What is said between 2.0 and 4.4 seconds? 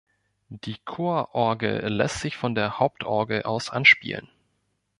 sich von der Hauptorgel aus anspielen.